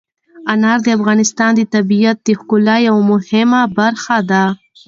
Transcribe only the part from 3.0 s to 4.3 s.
مهمه برخه